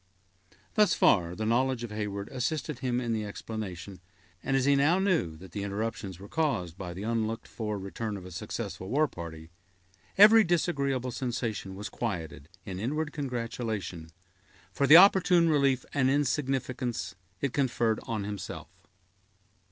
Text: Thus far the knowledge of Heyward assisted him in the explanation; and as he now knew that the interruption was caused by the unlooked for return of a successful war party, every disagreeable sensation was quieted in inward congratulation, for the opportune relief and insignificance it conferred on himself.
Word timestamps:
Thus 0.73 0.95
far 0.95 1.35
the 1.35 1.45
knowledge 1.45 1.83
of 1.83 1.91
Heyward 1.91 2.27
assisted 2.29 2.79
him 2.79 2.99
in 2.99 3.13
the 3.13 3.23
explanation; 3.23 3.99
and 4.41 4.57
as 4.57 4.65
he 4.65 4.75
now 4.75 4.97
knew 4.97 5.35
that 5.35 5.51
the 5.51 5.61
interruption 5.61 6.09
was 6.19 6.29
caused 6.31 6.75
by 6.75 6.95
the 6.95 7.03
unlooked 7.03 7.47
for 7.47 7.77
return 7.77 8.17
of 8.17 8.25
a 8.25 8.31
successful 8.31 8.89
war 8.89 9.07
party, 9.07 9.51
every 10.17 10.43
disagreeable 10.43 11.11
sensation 11.11 11.75
was 11.75 11.87
quieted 11.87 12.49
in 12.65 12.79
inward 12.79 13.13
congratulation, 13.13 14.09
for 14.71 14.87
the 14.87 14.97
opportune 14.97 15.49
relief 15.49 15.85
and 15.93 16.09
insignificance 16.09 17.13
it 17.39 17.53
conferred 17.53 17.99
on 18.07 18.23
himself. 18.23 18.69